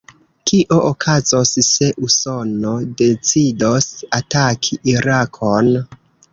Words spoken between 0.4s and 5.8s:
Kio okazos, se Usono decidos ataki Irakon?